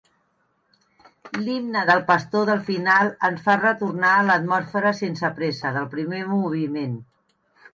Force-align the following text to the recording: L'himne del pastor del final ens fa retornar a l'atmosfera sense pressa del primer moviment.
L'himne 1.41 1.83
del 1.89 2.01
pastor 2.07 2.47
del 2.51 2.63
final 2.69 3.11
ens 3.29 3.43
fa 3.49 3.59
retornar 3.61 4.15
a 4.15 4.25
l'atmosfera 4.31 4.95
sense 5.03 5.33
pressa 5.37 5.75
del 5.77 5.89
primer 5.93 6.25
moviment. 6.33 6.99